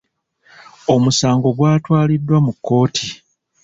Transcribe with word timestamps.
Omusango 0.93 1.47
gwatwaliddwa 1.57 2.37
mu 2.45 2.51
kkooti. 2.55 3.07